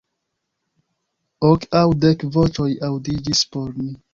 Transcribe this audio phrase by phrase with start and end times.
[1.51, 3.97] Ok aŭ dek voĉoj aŭdiĝis por ni.